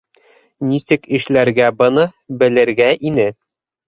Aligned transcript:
Нисек 0.69 1.03
эшләргә 1.17 1.67
быны, 1.81 2.05
белергә 2.39 2.89
ине. 3.11 3.27